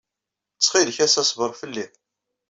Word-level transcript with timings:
Ttxil-k, 0.55 0.97
ass-a 1.05 1.23
ṣber 1.29 1.51
fell-i. 1.61 1.85